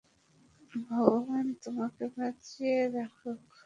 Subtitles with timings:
[0.87, 3.41] ভগবান তোমাকে বাঁচিয়ে রাখুক।